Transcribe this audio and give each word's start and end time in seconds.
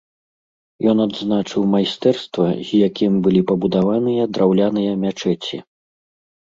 Ён 0.93 0.97
адзначыў 1.05 1.61
майстэрства, 1.73 2.47
з 2.71 2.81
якім 2.87 3.13
былі 3.29 3.45
пабудаваныя 3.53 4.23
драўляныя 4.33 4.91
мячэці. 5.07 5.57